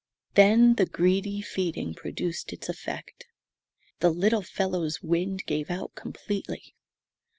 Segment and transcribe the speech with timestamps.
[0.33, 3.27] Then the greedy feeding produced its effect.
[3.99, 6.73] The little fellow's wind gave out completely.